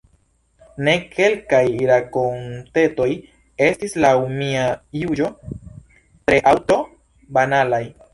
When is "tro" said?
6.73-6.79